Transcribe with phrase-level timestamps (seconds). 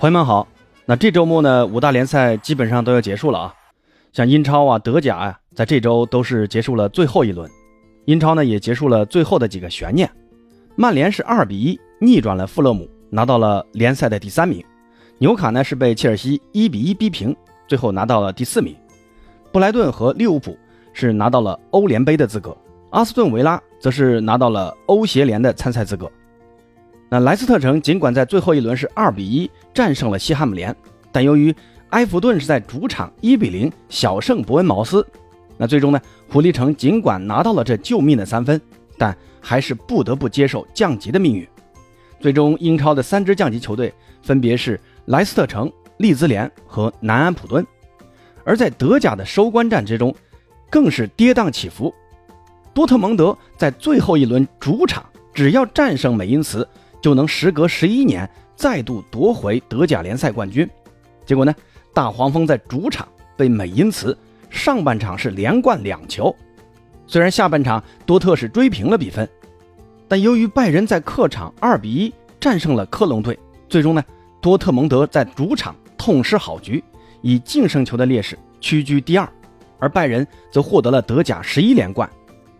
[0.00, 0.48] 朋友们好，
[0.86, 3.54] 那这周末呢，五大联赛基本上都要结束了啊。
[4.14, 7.46] 像英超啊、德甲啊，在这周都是结束了最后一轮。
[8.06, 10.10] 英超呢，也结束了最后的几个悬念。
[10.74, 14.64] 曼联是二比一逆转了富勒姆，拿到了联赛的第三名。
[15.18, 17.36] 纽卡呢是被切尔西一比一逼平，
[17.68, 18.74] 最后拿到了第四名。
[19.52, 20.56] 布莱顿和利物浦
[20.94, 22.56] 是拿到了欧联杯的资格，
[22.88, 26.10] 阿斯顿维拉则是拿到了欧协联的参赛资格。
[27.12, 30.74] 那莱斯特城尽管在最后一轮是二比一战胜了西汉姆联，
[31.10, 31.52] 但由于
[31.88, 35.04] 埃弗顿是在主场一比零小胜伯恩茅斯，
[35.56, 38.60] 那最终呢，狐狸城尽管拿到了这救命的三分，
[38.96, 41.44] 但还是不得不接受降级的命运。
[42.20, 47.66] 最终，英超的三支降级球队分别是莱斯特城、利兹联和南安普敦。
[48.44, 50.14] 而在德甲的收官战之中，
[50.70, 51.92] 更是跌宕起伏。
[52.72, 56.64] 多特蒙德在最后一轮主场，只要战胜美因茨。
[57.00, 60.68] 就能时隔十一年再度夺回德甲联赛冠军。
[61.24, 61.54] 结果呢，
[61.94, 64.16] 大黄蜂在主场被美因茨
[64.50, 66.34] 上半场是连灌两球。
[67.06, 69.28] 虽然下半场多特是追平了比分，
[70.06, 73.38] 但由于拜仁在客场二比一战胜了科隆队，
[73.68, 74.04] 最终呢，
[74.40, 76.82] 多特蒙德在主场痛失好局，
[77.22, 79.28] 以净胜球的劣势屈居第二，
[79.78, 82.08] 而拜仁则获得了德甲十一连冠。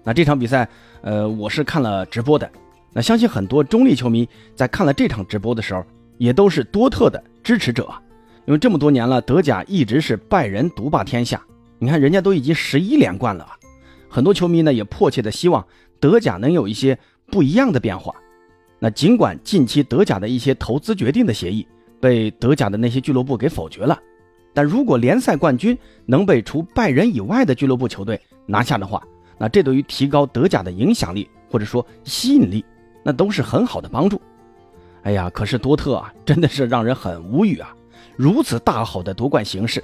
[0.02, 0.68] 那这场比赛，
[1.02, 2.50] 呃，我是看了直播的。
[2.92, 5.84] 那相信很多中立球迷在看了这场直播的时候，
[6.18, 7.88] 也都是多特的支持者，
[8.46, 11.40] 因为这么多年了，德甲一直是拜仁独霸天下。
[11.78, 13.46] 你看人家都已经十一连冠了，
[14.08, 15.64] 很多球迷呢也迫切的希望
[15.98, 18.14] 德甲能有一些不一样的变化。
[18.78, 21.66] 那尽管近期德甲的一些投资决定的协议
[22.00, 23.98] 被德甲的那些俱乐部给否决了，
[24.52, 29.02] 但如果联赛冠军能被除拜仁以外的俱乐部球队拿下的话，
[29.38, 32.64] 那这对于提高德甲的影响力或者说吸引力。
[33.02, 34.20] 那都是很好的帮助。
[35.02, 37.74] 哎呀，可是多特啊，真的是让人很无语啊！
[38.16, 39.82] 如此大好的夺冠形势，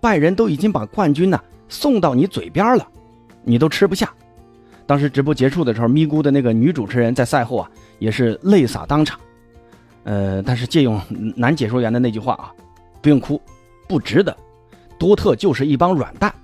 [0.00, 1.38] 拜仁都已经把冠军呢
[1.68, 2.88] 送到你嘴边了，
[3.42, 4.10] 你都吃不下。
[4.86, 9.20] 当时直播结束的时候，咪咕的那个女主持人在赛后啊，也是泪洒当场。
[10.04, 11.00] 呃，但是借用
[11.36, 12.52] 男解说员的那句话啊，
[13.02, 13.40] 不用哭，
[13.86, 14.34] 不值得。
[14.98, 16.34] 多特就是一帮软蛋。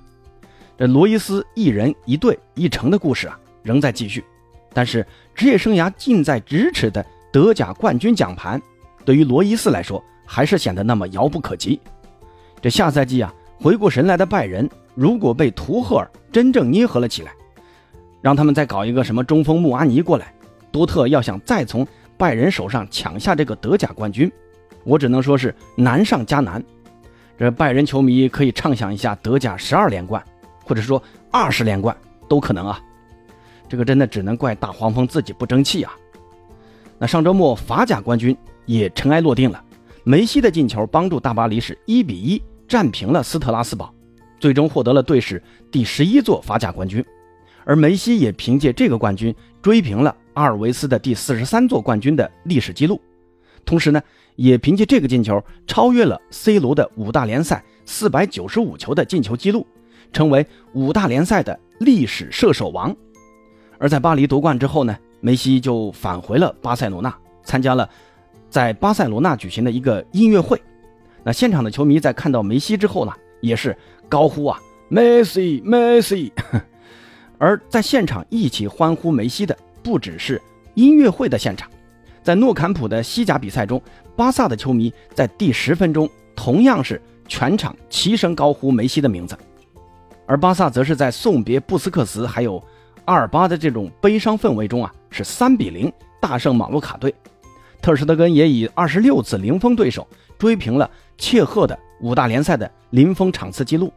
[0.77, 4.25] 这罗伊斯一人一队一城的故事啊，仍在继续。
[4.73, 8.61] 但是职业生涯近在咫尺的德甲冠军奖盘，
[9.05, 11.81] 对于罗伊斯来说还是显得那么遥不可及。
[12.61, 17.33] 这下赛季啊，回过神来的拜仁如果被图赫尔真正捏合了起来，
[18.21, 20.33] 让他们再搞一个什么中锋穆阿尼过来，
[20.71, 24.31] 多特要想再从拜仁手上抢下这个德甲冠军，
[24.85, 26.63] 我只能说是难上加难。
[27.39, 30.23] 这拜仁球迷可以畅想一下德甲十二连冠，
[30.65, 31.97] 或者说二十连冠
[32.29, 32.79] 都可能啊。
[33.71, 35.97] 这个真的只能怪大黄蜂自己不争气啊！
[36.99, 38.37] 那上周末法甲冠军
[38.67, 39.63] 也尘埃落定了，
[40.03, 43.95] 梅西的进球帮助大巴黎是一比一战平了斯特拉斯堡，
[44.41, 47.03] 最终获得了队史第十一座法甲冠军。
[47.65, 49.33] 而梅西也凭借这个冠军
[49.63, 53.01] 追平了阿尔维斯的第四十三座冠军的历史记录，
[53.65, 54.03] 同时呢，
[54.35, 59.65] 也凭借这个进球超越了 C 罗的五大联赛四百九十五球的进球记录，
[60.13, 62.97] 成为五大联赛的历史射手王。
[63.81, 67.89] 而在巴黎夺冠之后呢，梅西就返回了巴塞罗那，参加了
[68.51, 70.61] 在巴塞罗那举行的一个音乐会。
[71.25, 73.75] 那现场的球迷在看到梅西之后呢，也是
[74.07, 76.31] 高呼啊，梅西，梅西。
[77.39, 80.39] 而在现场一起欢呼梅西的不只是
[80.75, 81.67] 音乐会的现场，
[82.23, 83.83] 在诺坎普的西甲比赛中，
[84.15, 89.35] 巴萨的球迷在第十分钟同样是全场齐声高呼梅西的名字，
[90.27, 92.63] 而巴萨则是在送别布斯克茨还有。
[93.05, 97.15] 阿尔巴的这种悲伤氛围中啊，是三比零大胜马洛卡队，
[97.81, 100.07] 特尔施特根也以二十六次零封对手
[100.39, 100.89] 追平了
[101.19, 103.93] 切赫的五大联赛的零封场次记录。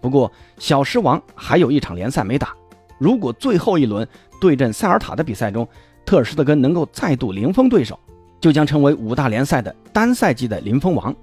[0.00, 2.54] 不过小狮王还有一场联赛没打，
[2.98, 4.06] 如果最后一轮
[4.40, 5.66] 对阵塞尔塔的比赛中，
[6.04, 7.98] 特尔施特根能够再度零封对手，
[8.40, 11.14] 就将成为五大联赛的单赛季的零封王。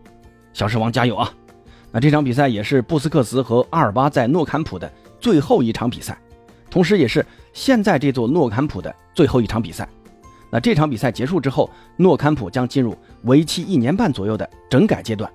[0.52, 1.32] 小狮王加油啊！
[1.92, 6.18] 那这场比赛也是布斯克茨和阿尔巴在诺坎普的最后一场比赛。
[6.74, 7.24] 同时，也是
[7.54, 9.88] 现在这座诺坎普的最后一场比赛。
[10.50, 15.32] 那这场比赛结束之后，诺坎普将进入为期一年半左右的整改阶段，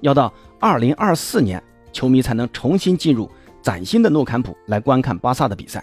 [0.00, 1.60] 要到二零二四年，
[1.92, 3.28] 球迷才能重新进入
[3.60, 5.82] 崭新的诺坎普来观看巴萨的比赛。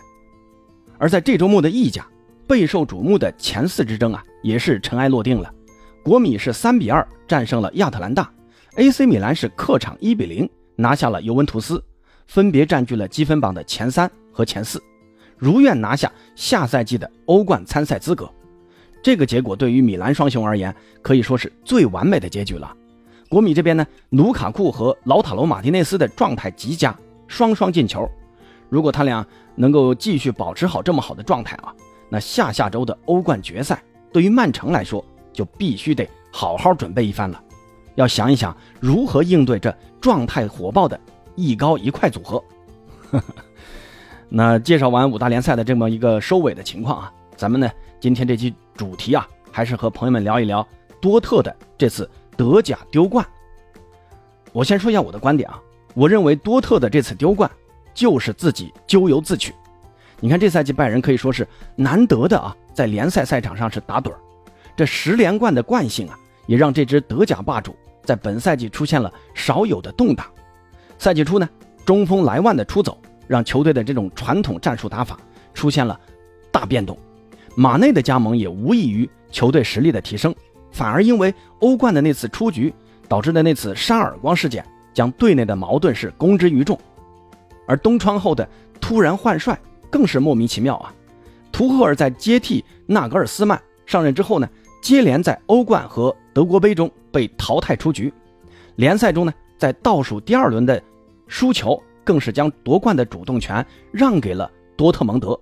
[0.97, 2.07] 而在这周末的意甲，
[2.47, 5.53] 备受瞩目的前四之争啊，也是尘埃落定了。
[6.01, 8.31] 国米是三比二战胜了亚特兰大
[8.77, 11.83] ，AC 米兰是客场一比零拿下了尤文图斯，
[12.25, 14.81] 分别占据了积分榜的前三和前四。
[15.43, 18.31] 如愿拿下下赛季的欧冠参赛资格，
[19.03, 22.73] 这个结果对于米兰双雄而言可以说是最完美的结局了。
[23.27, 26.97] 国米这边呢，卢卡库和劳塔罗马蒂内斯的状态极佳，
[27.27, 28.09] 双双进球。
[28.69, 29.25] 如果他俩
[29.55, 31.75] 能够继续保持好这么好的状态啊，
[32.07, 35.03] 那下下周的欧冠决赛对于曼城来说
[35.33, 37.43] 就必须得好好准备一番了，
[37.95, 40.97] 要想一想如何应对这状态火爆的
[41.35, 42.41] 一高一快组合。
[43.11, 43.25] 呵呵
[44.35, 47.69] 那介绍完五大联赛的这么一个收尾的情况啊，咱们呢
[47.99, 50.67] 今天这期主题啊，还是和朋友们聊一聊
[50.99, 52.09] 多特的这次。
[52.35, 53.23] 德甲丢冠，
[54.51, 55.61] 我先说一下我的观点啊。
[55.93, 57.47] 我认为多特的这次丢冠
[57.93, 59.53] 就是自己咎由自取。
[60.19, 64.17] 你看这赛季拜仁可以说是难得的啊，在联赛赛场上是打盹儿。
[64.75, 70.25] 这十连冠的惯性啊，也让这支德甲霸主在本赛季出现了少有的动荡。
[70.97, 71.47] 赛季初呢，
[71.85, 72.97] 中锋莱万的出走
[73.27, 75.17] 让球队的这种传统战术打法
[75.53, 75.99] 出现了
[76.51, 76.97] 大变动。
[77.55, 80.33] 马内的加盟也无异于球队实力的提升。
[80.71, 82.73] 反而因为欧冠的那次出局
[83.07, 86.79] 导致的那次扇耳光事件，将队内的矛盾是公之于众。
[87.67, 88.47] 而东窗后的
[88.81, 89.57] 突然换帅
[89.89, 90.91] 更是莫名其妙啊！
[91.51, 94.49] 图赫尔在接替纳格尔斯曼上任之后呢，
[94.81, 98.11] 接连在欧冠和德国杯中被淘汰出局。
[98.77, 100.81] 联赛中呢，在倒数第二轮的
[101.27, 105.39] 输球，更是将夺冠的主动权让给了多特蒙德。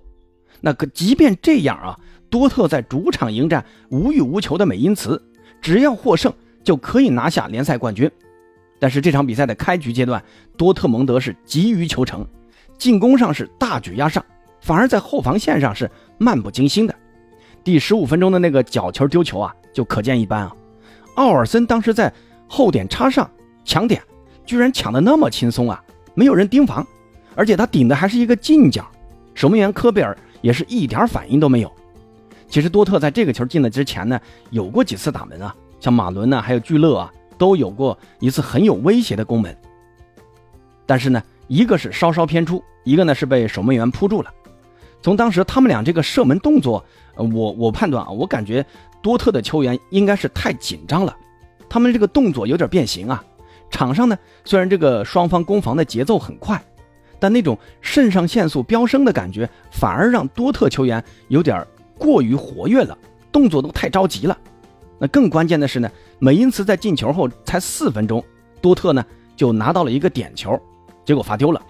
[0.60, 1.98] 那可即便这样啊。
[2.30, 5.22] 多特在主场迎战无欲无求的美因茨，
[5.60, 6.32] 只要获胜
[6.64, 8.10] 就可以拿下联赛冠军。
[8.78, 10.24] 但是这场比赛的开局阶段，
[10.56, 12.26] 多特蒙德是急于求成，
[12.78, 14.24] 进攻上是大举压上，
[14.62, 16.94] 反而在后防线上是漫不经心的。
[17.62, 20.56] 第十五分钟的那个角球丢球啊，就可见一斑啊！
[21.16, 22.10] 奥尔森当时在
[22.48, 23.30] 后点插上
[23.62, 24.02] 抢点，
[24.46, 26.86] 居然抢得那么轻松啊，没有人盯防，
[27.34, 28.86] 而且他顶的还是一个近角，
[29.34, 31.72] 守门员科贝尔也是一点反应都没有。
[32.48, 34.20] 其实多特在这个球进了之前呢，
[34.50, 39.56] 有过几次打门啊，像马伦呢，还有聚勒啊，都有过一次很有威胁的攻门。
[40.84, 44.30] 但是呢，一个是稍稍偏出，一个呢是被守门员扑住了。
[45.00, 46.84] 从当时他们俩这个射门动作，
[47.16, 48.64] 我我判断啊，我感觉
[49.00, 51.16] 多特的球员应该是太紧张了，
[51.68, 53.24] 他们这个动作有点变形啊。
[53.72, 56.62] 场上呢，虽然这个双方攻防的节奏很快，
[57.18, 61.66] 但那种肾上腺素飙升的感觉，反而让多特球员有点。
[61.98, 62.98] 过于活跃了，
[63.30, 64.36] 动作都太着急了。
[64.98, 65.88] 那更关键的是呢，
[66.18, 68.24] 美因茨在进球后才四分钟，
[68.60, 69.04] 多特呢
[69.36, 70.60] 就拿到了一个点球，
[71.04, 71.62] 结果罚丢了。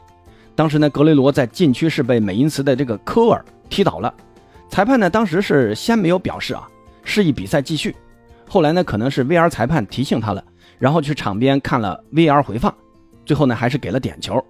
[0.54, 4.14] 当时呢，格雷罗在禁区是被美因茨的这个科尔踢倒了。
[4.70, 6.66] 裁判呢当时是先没有表示啊，
[7.04, 7.94] 示意比赛继续。
[8.48, 10.42] 后来呢，可能是 VR 裁判提醒他了，
[10.82, 12.74] 然后去场边看了 VR 回放，
[13.24, 14.44] 最后呢还是给了点球。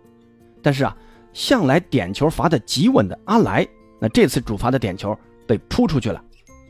[0.62, 0.96] 但是啊，
[1.34, 3.68] 向来点球罚的极稳的阿莱，
[4.00, 5.14] 那这次主罚的点球。
[5.44, 6.22] 被扑出去了，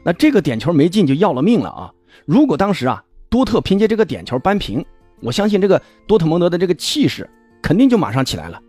[0.03, 1.93] 那这个点球没进就要了命了啊！
[2.25, 4.85] 如果当时啊多特凭借这个点球扳平，
[5.21, 7.29] 我相信这个多特蒙德的这个气势
[7.63, 8.61] 肯定就马上起来了。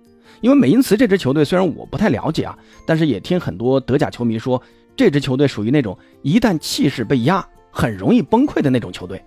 [0.42, 2.56] 因为美因茨这支球队虽然我不太了解啊，
[2.86, 4.62] 但是也听很多德甲球迷说，
[4.96, 9.24] 这支球队属于那种一旦气势被压，很容易崩溃的那种球队。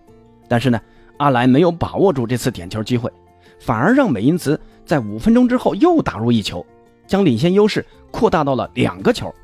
[0.46, 0.78] 但是呢，
[1.18, 3.10] 阿莱没有把握住这次点球机会，
[3.58, 6.64] 反而让美因茨在五分钟之后又打入一球，
[7.06, 9.34] 将领先优势扩大到了两个球。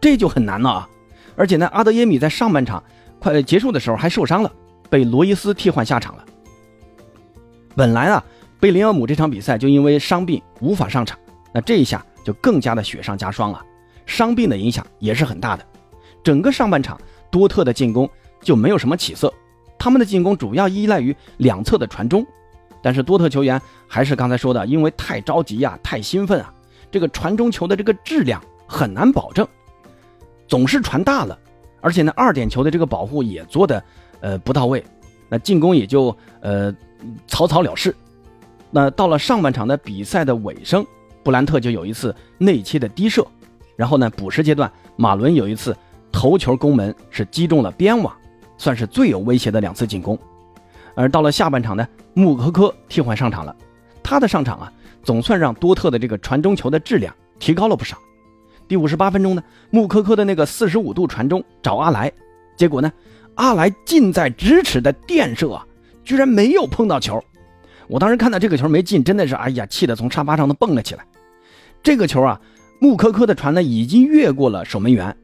[0.00, 0.88] 这就很难了啊！
[1.36, 2.82] 而且呢，阿德耶米在上半场
[3.18, 4.52] 快结束的时候还受伤了，
[4.88, 6.24] 被罗伊斯替换下场了。
[7.76, 8.24] 本来啊，
[8.58, 11.18] 贝林厄姆这场比赛就因为伤病无法上场，
[11.52, 13.62] 那这一下就更加的雪上加霜了。
[14.06, 15.64] 伤病的影响也是很大的，
[16.24, 17.00] 整个上半场
[17.30, 18.08] 多特的进攻
[18.42, 19.32] 就没有什么起色，
[19.80, 22.24] 他们的进攻主要依赖于两侧的传中，
[22.82, 26.52] 但是多特球员还是刚才说的，因为太着急呀，太兴奋啊，
[26.90, 29.48] 这个传中球的这个质量很难保证。
[30.46, 31.38] 总是传大了，
[31.80, 33.82] 而且呢，二点球的这个保护也做的，
[34.20, 34.84] 呃，不到位，
[35.30, 36.74] 那进攻也就呃
[37.26, 37.94] 草草了事。
[38.70, 40.84] 那到了上半场的比赛的尾声，
[41.22, 43.26] 布兰特就有一次内切的低射，
[43.76, 45.74] 然后呢，补时阶段马伦有一次
[46.12, 48.14] 头球攻门是击中了边网，
[48.60, 50.16] 算是最有威胁的两次进攻。
[50.94, 53.56] 而到了下半场呢，穆科科替换上场了，
[54.02, 54.70] 他的上场啊，
[55.02, 57.96] 总算让多特的这个传中球的质量提高了不少。
[58.68, 62.12] 第五十八分钟呢，穆科科的那个四十五度传中找阿莱，
[62.54, 62.92] 结果呢，
[63.36, 65.66] 阿莱近在咫尺的垫射啊，
[66.04, 67.18] 居然没有碰到球。
[67.88, 71.04] 我当时看到这个球没进，真的是哎呀，气得从沙发上都蹦了起来。
[71.82, 72.38] 这个球啊，
[72.78, 75.16] 穆科科的传呢已经越过了守门员，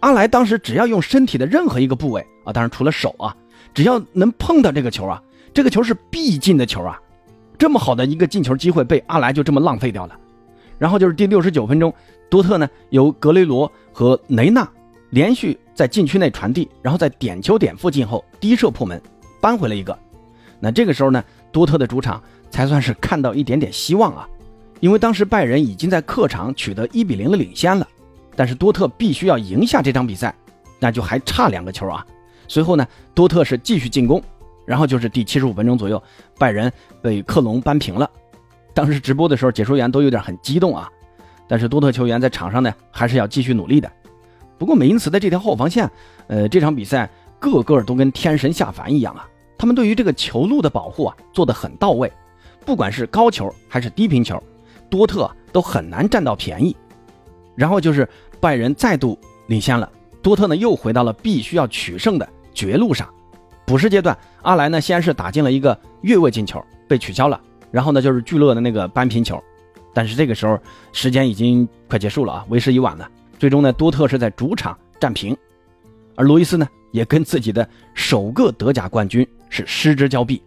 [0.00, 3.34] 阿莱当时只要用身体的任何一个部位啊，当然除了手啊，
[3.72, 5.22] 只要能碰到这个球啊，
[5.54, 6.98] 这个球是必进的球啊。
[7.58, 10.18] 这么好的一个进球机会被阿莱就这么浪费掉了。
[10.78, 11.92] 然后就是第六十九分钟。
[12.30, 14.66] 多特呢，由格雷罗和雷纳
[15.10, 19.02] 连续在禁区内传递，然后在点球点附近后低射破门，
[19.40, 19.98] 扳回了一个。
[20.60, 24.28] 那这个时候呢，多特的主场才算是看到一点点希望啊，
[24.78, 27.86] 因为当时拜仁已经在客场取得一比零的领先了，
[28.40, 30.34] 但是多特必须要赢下这场比赛，
[30.78, 32.02] 那就还差两个球啊。
[32.48, 34.22] 随后呢，多特是继续进攻，
[34.64, 36.02] 然后就是第七十五分钟左右，
[36.38, 38.10] 拜仁被克隆扳平了。
[38.72, 40.88] 当时直播的时候，解说员都有点很激动啊。
[41.46, 43.92] 但是多特球员在场上呢，还是要继续努力的。
[44.56, 45.86] 不过美因茨的这条后防线，
[46.26, 49.28] 呃，这场比赛个个都跟天神下凡一样啊！
[49.58, 52.10] 他们对于这个球路的保护啊，做得很到位。
[52.64, 54.42] 不管是高球还是低平球，
[54.88, 56.74] 多特都很难占到便宜。
[57.56, 58.08] 然后就是
[58.40, 59.18] 拜仁再度
[59.48, 59.90] 领先了，
[60.22, 63.08] 多特呢又回到了必须要取胜的绝路上。
[63.66, 67.40] 补时阶段，阿莱呢先是打进了一个越位进球，被取消了。
[67.70, 69.40] 然后呢就是聚勒的那个扳平球。
[69.92, 70.58] 但是这个时候
[70.92, 73.08] 时间已经快结束了啊，为时已晚了。
[73.38, 75.36] 最终呢，多特是在主场战平，
[76.14, 80.42] 而罗伊斯呢也跟自己的首个德甲冠军是失之交臂。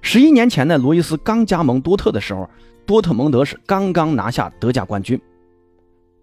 [0.00, 2.48] 十一年前呢，罗伊斯刚加盟多特的时候，
[2.86, 5.20] 多特蒙德是刚刚拿下德甲冠军。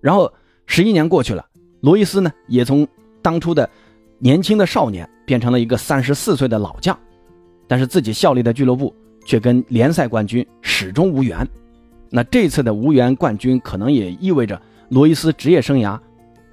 [0.01, 0.31] 然后
[0.65, 1.45] 十一年过去了，
[1.81, 2.87] 罗伊斯呢也从
[3.21, 3.69] 当初的
[4.19, 6.97] 年轻的少年变成了一个三十四岁的老将，
[7.67, 8.93] 但是自己效力的俱乐部
[9.25, 11.47] 却跟联赛冠军始终无缘。
[12.09, 15.99] 那这次的无缘冠军，可能也意味着罗伊斯职业生涯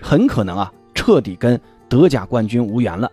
[0.01, 3.11] 很可能啊彻底跟德甲冠军无缘了。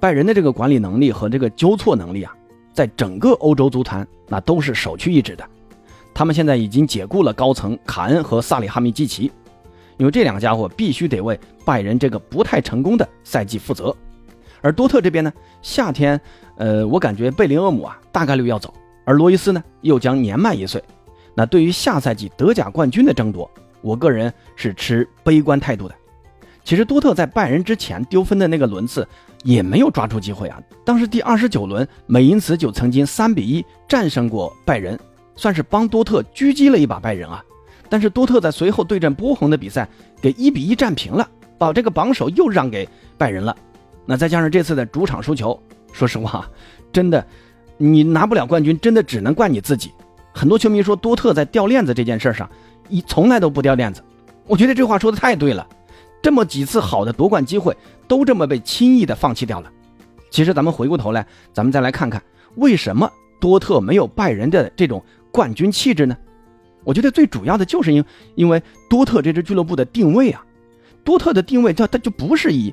[0.00, 2.34] 拜仁的这个管理能力和这个纠错能力啊，
[2.72, 5.44] 在整个欧洲足坛那都是首屈一指的。
[6.14, 9.30] 他们现在已经解雇了高层卡恩和萨里哈米基奇，
[9.98, 13.94] 因为这两个家伙必须得为拜仁这个不太成功的赛季负责。
[14.60, 16.20] 而多特这边呢，夏天，
[16.56, 18.72] 呃，我感觉贝林厄姆啊大概率要走，
[19.04, 20.82] 而罗伊斯呢又将年迈一岁。
[21.34, 23.48] 那对于下赛季德甲冠军的争夺，
[23.82, 25.94] 我个人是持悲观态度的。
[26.64, 29.06] 其实多特在拜仁之前丢分的那个轮次
[29.44, 30.60] 也没有抓住机会啊。
[30.84, 34.98] 当时第二十九轮，美因茨就曾经三比一战胜过拜仁，
[35.36, 37.42] 算是帮多特狙击了一把拜仁啊。
[37.88, 39.88] 但是多特在随后对阵波鸿的比赛
[40.20, 43.56] 给一比一战平了，把这个榜首又让给拜仁了。
[44.04, 45.60] 那再加上这次的主场输球，
[45.92, 46.48] 说实话，
[46.92, 47.24] 真的，
[47.76, 49.92] 你拿不了冠军，真的只能怪你自己。
[50.32, 52.48] 很多球迷说多特在掉链子这件事上，
[52.88, 54.02] 一从来都不掉链子。
[54.46, 55.66] 我觉得这话说的太对了，
[56.22, 57.76] 这么几次好的夺冠机会
[58.06, 59.70] 都这么被轻易的放弃掉了。
[60.30, 62.22] 其实咱们回过头来，咱们再来看看
[62.54, 65.02] 为什么多特没有拜仁的这种
[65.32, 66.16] 冠军气质呢？
[66.84, 68.04] 我觉得最主要的就是因
[68.34, 70.44] 因为多特这支俱乐部的定位啊，
[71.04, 72.72] 多特的定位它它就不是以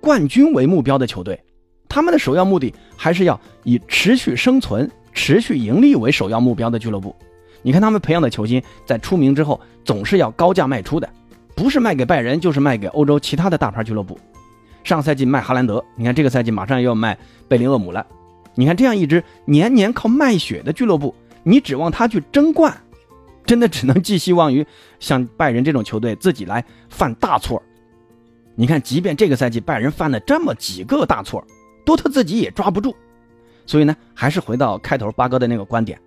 [0.00, 1.42] 冠军为目标的球队，
[1.88, 4.90] 他们的首要目的还是要以持续生存。
[5.18, 7.16] 持续盈利为首要目标的俱乐部，
[7.62, 11.08] 你看他们培养的球星在出名之后总是要高价卖出的，
[11.54, 14.18] 不是卖给拜仁就是卖给欧洲其他的大牌俱乐部。
[14.84, 17.16] 上赛季卖哈兰德，你看这个赛季马上又要卖
[17.48, 18.06] 贝林厄姆了。
[18.56, 22.76] 你看这样一支年年靠卖血的俱乐部，你指望他去争冠，
[23.46, 24.66] 真的只能寄希望于
[25.00, 27.62] 像拜仁这种球队自己来犯大错。
[28.56, 31.44] 你看，即便这个赛季拜仁犯了这么几个大错，
[31.84, 32.94] 多特自己也抓不住。
[33.66, 36.00] 所以呢，还是回到开头八哥的那个观点，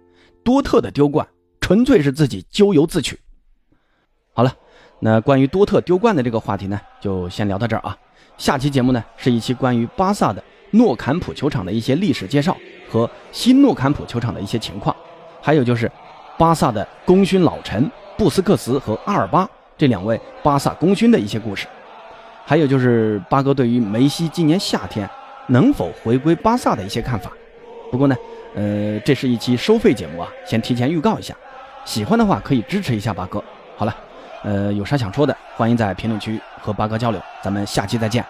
[0.43, 1.27] 多特的丢冠
[1.61, 3.19] 纯粹是自己咎由自取。
[4.33, 4.55] 好了，
[4.99, 7.97] 那关于多特丢冠的这个话题呢，就先聊到这儿啊。
[8.37, 10.41] 下期节目呢，是一期关于巴萨的
[10.71, 12.57] 诺坎普球场的一些历史介绍
[12.89, 14.95] 和新诺坎普球场的一些情况，
[15.41, 15.91] 还有就是
[16.39, 19.45] 巴萨的功勋老臣布斯克茨和阿尔巴
[19.77, 21.67] 这两位巴萨功勋的一些故事，
[22.45, 25.07] 还有就是八哥对于梅西今年夏天
[25.47, 27.29] 能否回归巴萨的一些看法。
[27.91, 28.15] 不过呢，
[28.55, 31.35] 呃，这是一期收费节目啊，先提前预告一下，
[31.83, 33.43] 喜欢的话可以支持一下八哥。
[33.75, 33.93] 好了，
[34.45, 38.25] 呃，有啥想说的，欢迎在评论区和八哥交流，咱们下期再见。